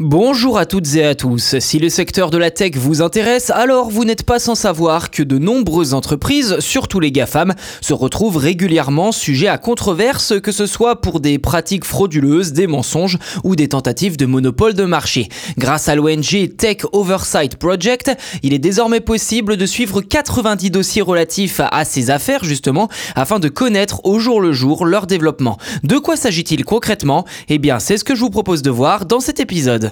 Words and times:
Bonjour 0.00 0.58
à 0.58 0.66
toutes 0.66 0.96
et 0.96 1.04
à 1.04 1.14
tous. 1.14 1.60
Si 1.60 1.78
le 1.78 1.88
secteur 1.88 2.30
de 2.30 2.36
la 2.36 2.50
tech 2.50 2.72
vous 2.74 3.00
intéresse, 3.00 3.50
alors 3.50 3.90
vous 3.90 4.04
n'êtes 4.04 4.24
pas 4.24 4.40
sans 4.40 4.56
savoir 4.56 5.12
que 5.12 5.22
de 5.22 5.38
nombreuses 5.38 5.94
entreprises, 5.94 6.58
surtout 6.58 6.98
les 6.98 7.12
GAFAM, 7.12 7.54
se 7.80 7.94
retrouvent 7.94 8.38
régulièrement 8.38 9.12
sujets 9.12 9.46
à 9.46 9.56
controverse, 9.56 10.40
que 10.40 10.50
ce 10.50 10.66
soit 10.66 11.00
pour 11.00 11.20
des 11.20 11.38
pratiques 11.38 11.84
frauduleuses, 11.84 12.52
des 12.52 12.66
mensonges 12.66 13.20
ou 13.44 13.54
des 13.54 13.68
tentatives 13.68 14.16
de 14.16 14.26
monopole 14.26 14.74
de 14.74 14.82
marché. 14.82 15.28
Grâce 15.58 15.88
à 15.88 15.94
l'ONG 15.94 16.56
Tech 16.58 16.78
Oversight 16.90 17.54
Project, 17.54 18.10
il 18.42 18.52
est 18.52 18.58
désormais 18.58 18.98
possible 18.98 19.56
de 19.56 19.64
suivre 19.64 20.00
90 20.00 20.72
dossiers 20.72 21.02
relatifs 21.02 21.60
à 21.70 21.84
ces 21.84 22.10
affaires 22.10 22.42
justement, 22.42 22.88
afin 23.14 23.38
de 23.38 23.48
connaître 23.48 24.04
au 24.04 24.18
jour 24.18 24.40
le 24.40 24.52
jour 24.52 24.86
leur 24.86 25.06
développement. 25.06 25.56
De 25.84 25.98
quoi 25.98 26.16
s'agit-il 26.16 26.64
concrètement? 26.64 27.24
Eh 27.48 27.58
bien, 27.58 27.78
c'est 27.78 27.96
ce 27.96 28.02
que 28.02 28.16
je 28.16 28.20
vous 28.22 28.30
propose 28.30 28.62
de 28.62 28.70
voir 28.70 29.06
dans 29.06 29.20
cet 29.20 29.38
épisode. 29.38 29.83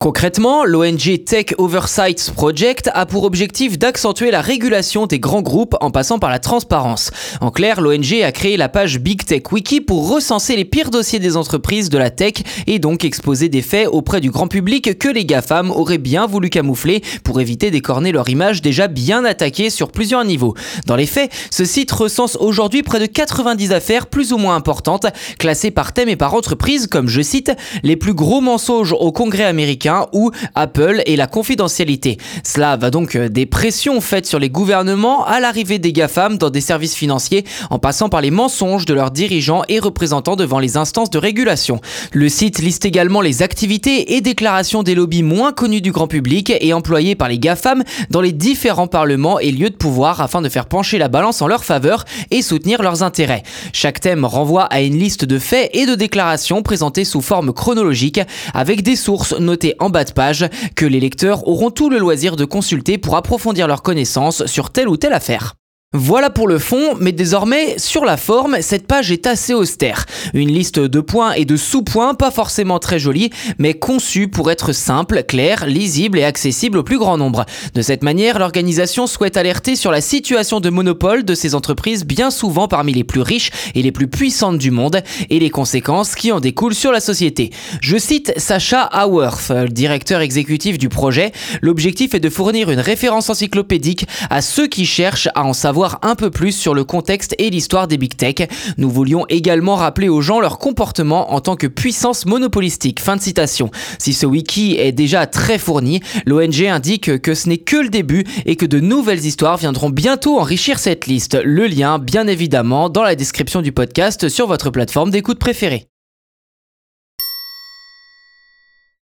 Concrètement, 0.00 0.64
l'ONG 0.64 1.24
Tech 1.26 1.46
Oversight 1.58 2.30
Project 2.30 2.88
a 2.94 3.04
pour 3.04 3.24
objectif 3.24 3.80
d'accentuer 3.80 4.30
la 4.30 4.40
régulation 4.40 5.06
des 5.06 5.18
grands 5.18 5.42
groupes 5.42 5.74
en 5.80 5.90
passant 5.90 6.20
par 6.20 6.30
la 6.30 6.38
transparence. 6.38 7.10
En 7.40 7.50
clair, 7.50 7.80
l'ONG 7.80 8.22
a 8.22 8.30
créé 8.30 8.56
la 8.56 8.68
page 8.68 9.00
Big 9.00 9.24
Tech 9.24 9.42
Wiki 9.50 9.80
pour 9.80 10.08
recenser 10.08 10.54
les 10.54 10.64
pires 10.64 10.90
dossiers 10.90 11.18
des 11.18 11.36
entreprises 11.36 11.90
de 11.90 11.98
la 11.98 12.10
tech 12.10 12.34
et 12.68 12.78
donc 12.78 13.04
exposer 13.04 13.48
des 13.48 13.60
faits 13.60 13.88
auprès 13.90 14.20
du 14.20 14.30
grand 14.30 14.46
public 14.46 14.96
que 15.00 15.08
les 15.08 15.24
GAFAM 15.24 15.72
auraient 15.72 15.98
bien 15.98 16.26
voulu 16.26 16.48
camoufler 16.48 17.02
pour 17.24 17.40
éviter 17.40 17.72
d'écorner 17.72 18.12
leur 18.12 18.28
image 18.28 18.62
déjà 18.62 18.86
bien 18.86 19.24
attaquée 19.24 19.68
sur 19.68 19.90
plusieurs 19.90 20.24
niveaux. 20.24 20.54
Dans 20.86 20.94
les 20.94 21.06
faits, 21.06 21.32
ce 21.50 21.64
site 21.64 21.90
recense 21.90 22.36
aujourd'hui 22.36 22.84
près 22.84 23.00
de 23.00 23.06
90 23.06 23.72
affaires 23.72 24.06
plus 24.06 24.32
ou 24.32 24.38
moins 24.38 24.54
importantes, 24.54 25.08
classées 25.40 25.72
par 25.72 25.92
thème 25.92 26.08
et 26.08 26.14
par 26.14 26.34
entreprise 26.34 26.86
comme, 26.86 27.08
je 27.08 27.20
cite, 27.20 27.50
les 27.82 27.96
plus 27.96 28.14
gros 28.14 28.40
mensonges 28.40 28.92
au 28.92 29.10
Congrès 29.10 29.42
américain 29.42 29.87
ou 30.12 30.30
Apple 30.54 31.02
et 31.06 31.16
la 31.16 31.26
confidentialité. 31.26 32.18
Cela 32.44 32.76
va 32.76 32.90
donc 32.90 33.16
euh, 33.16 33.28
des 33.28 33.46
pressions 33.46 34.00
faites 34.00 34.26
sur 34.26 34.38
les 34.38 34.50
gouvernements 34.50 35.24
à 35.24 35.40
l'arrivée 35.40 35.78
des 35.78 35.92
GAFAM 35.92 36.38
dans 36.38 36.50
des 36.50 36.60
services 36.60 36.94
financiers 36.94 37.44
en 37.70 37.78
passant 37.78 38.08
par 38.08 38.20
les 38.20 38.30
mensonges 38.30 38.84
de 38.84 38.94
leurs 38.94 39.10
dirigeants 39.10 39.62
et 39.68 39.78
représentants 39.78 40.36
devant 40.36 40.58
les 40.58 40.76
instances 40.76 41.10
de 41.10 41.18
régulation. 41.18 41.80
Le 42.12 42.28
site 42.28 42.58
liste 42.58 42.84
également 42.84 43.20
les 43.20 43.42
activités 43.42 44.14
et 44.14 44.20
déclarations 44.20 44.82
des 44.82 44.94
lobbies 44.94 45.22
moins 45.22 45.52
connus 45.52 45.80
du 45.80 45.92
grand 45.92 46.06
public 46.06 46.52
et 46.60 46.72
employés 46.72 47.14
par 47.14 47.28
les 47.28 47.38
GAFAM 47.38 47.82
dans 48.10 48.20
les 48.20 48.32
différents 48.32 48.86
parlements 48.86 49.38
et 49.38 49.50
lieux 49.50 49.70
de 49.70 49.76
pouvoir 49.76 50.20
afin 50.20 50.42
de 50.42 50.48
faire 50.48 50.66
pencher 50.66 50.98
la 50.98 51.08
balance 51.08 51.42
en 51.42 51.48
leur 51.48 51.64
faveur 51.64 52.04
et 52.30 52.42
soutenir 52.42 52.82
leurs 52.82 53.02
intérêts. 53.02 53.42
Chaque 53.72 54.00
thème 54.00 54.24
renvoie 54.24 54.64
à 54.64 54.80
une 54.80 54.98
liste 54.98 55.24
de 55.24 55.38
faits 55.38 55.70
et 55.72 55.86
de 55.86 55.94
déclarations 55.94 56.62
présentées 56.62 57.04
sous 57.04 57.20
forme 57.20 57.52
chronologique 57.52 58.20
avec 58.54 58.82
des 58.82 58.96
sources 58.96 59.38
notées 59.38 59.74
en 59.78 59.90
bas 59.90 60.04
de 60.04 60.12
page 60.12 60.48
que 60.76 60.86
les 60.86 61.00
lecteurs 61.00 61.46
auront 61.46 61.70
tout 61.70 61.90
le 61.90 61.98
loisir 61.98 62.36
de 62.36 62.44
consulter 62.44 62.98
pour 62.98 63.16
approfondir 63.16 63.66
leurs 63.66 63.82
connaissances 63.82 64.46
sur 64.46 64.70
telle 64.70 64.88
ou 64.88 64.96
telle 64.96 65.12
affaire. 65.12 65.54
Voilà 65.94 66.28
pour 66.28 66.48
le 66.48 66.58
fond, 66.58 66.96
mais 67.00 67.12
désormais, 67.12 67.78
sur 67.78 68.04
la 68.04 68.18
forme, 68.18 68.58
cette 68.60 68.86
page 68.86 69.10
est 69.10 69.26
assez 69.26 69.54
austère. 69.54 70.04
Une 70.34 70.52
liste 70.52 70.78
de 70.78 71.00
points 71.00 71.32
et 71.32 71.46
de 71.46 71.56
sous-points 71.56 72.12
pas 72.12 72.30
forcément 72.30 72.78
très 72.78 72.98
jolie, 72.98 73.30
mais 73.56 73.72
conçue 73.72 74.28
pour 74.28 74.50
être 74.50 74.72
simple, 74.72 75.22
claire, 75.22 75.64
lisible 75.64 76.18
et 76.18 76.24
accessible 76.24 76.76
au 76.76 76.82
plus 76.82 76.98
grand 76.98 77.16
nombre. 77.16 77.46
De 77.72 77.80
cette 77.80 78.02
manière, 78.02 78.38
l'organisation 78.38 79.06
souhaite 79.06 79.38
alerter 79.38 79.76
sur 79.76 79.90
la 79.90 80.02
situation 80.02 80.60
de 80.60 80.68
monopole 80.68 81.24
de 81.24 81.34
ces 81.34 81.54
entreprises 81.54 82.04
bien 82.04 82.30
souvent 82.30 82.68
parmi 82.68 82.92
les 82.92 83.04
plus 83.04 83.22
riches 83.22 83.50
et 83.74 83.80
les 83.80 83.90
plus 83.90 84.08
puissantes 84.08 84.58
du 84.58 84.70
monde, 84.70 85.02
et 85.30 85.38
les 85.38 85.48
conséquences 85.48 86.16
qui 86.16 86.32
en 86.32 86.40
découlent 86.40 86.74
sur 86.74 86.92
la 86.92 87.00
société. 87.00 87.48
Je 87.80 87.96
cite 87.96 88.34
Sacha 88.36 88.82
Haworth, 88.82 89.50
directeur 89.70 90.20
exécutif 90.20 90.76
du 90.76 90.90
projet. 90.90 91.32
L'objectif 91.62 92.12
est 92.12 92.20
de 92.20 92.28
fournir 92.28 92.68
une 92.68 92.78
référence 92.78 93.30
encyclopédique 93.30 94.06
à 94.28 94.42
ceux 94.42 94.66
qui 94.66 94.84
cherchent 94.84 95.30
à 95.34 95.46
en 95.46 95.54
un 96.02 96.14
peu 96.14 96.30
plus 96.30 96.52
sur 96.52 96.74
le 96.74 96.84
contexte 96.84 97.34
et 97.38 97.50
l'histoire 97.50 97.88
des 97.88 97.98
big 97.98 98.16
tech. 98.16 98.48
Nous 98.76 98.90
voulions 98.90 99.24
également 99.28 99.76
rappeler 99.76 100.08
aux 100.08 100.20
gens 100.20 100.40
leur 100.40 100.58
comportement 100.58 101.32
en 101.32 101.40
tant 101.40 101.56
que 101.56 101.66
puissance 101.66 102.26
monopolistique. 102.26 103.00
Fin 103.00 103.16
de 103.16 103.22
citation. 103.22 103.70
Si 103.98 104.12
ce 104.12 104.26
wiki 104.26 104.76
est 104.78 104.92
déjà 104.92 105.26
très 105.26 105.58
fourni, 105.58 106.00
l'ONG 106.26 106.64
indique 106.66 107.20
que 107.22 107.34
ce 107.34 107.48
n'est 107.48 107.58
que 107.58 107.76
le 107.76 107.88
début 107.88 108.24
et 108.46 108.56
que 108.56 108.66
de 108.66 108.80
nouvelles 108.80 109.24
histoires 109.24 109.56
viendront 109.56 109.90
bientôt 109.90 110.38
enrichir 110.38 110.78
cette 110.78 111.06
liste. 111.06 111.38
Le 111.42 111.66
lien, 111.66 111.98
bien 111.98 112.26
évidemment, 112.26 112.88
dans 112.88 113.02
la 113.02 113.14
description 113.14 113.62
du 113.62 113.72
podcast 113.72 114.28
sur 114.28 114.46
votre 114.46 114.70
plateforme 114.70 115.10
d'écoute 115.10 115.38
préférée. 115.38 115.88